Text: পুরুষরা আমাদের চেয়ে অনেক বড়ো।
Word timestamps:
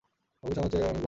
পুরুষরা 0.41 0.59
আমাদের 0.61 0.71
চেয়ে 0.71 0.83
অনেক 0.83 0.91
বড়ো। 0.95 0.99